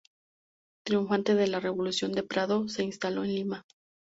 [0.83, 3.65] Triunfante la revolución de Prado, se instaló en Lima.